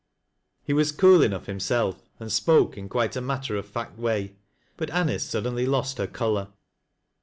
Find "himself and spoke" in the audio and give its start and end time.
1.45-2.75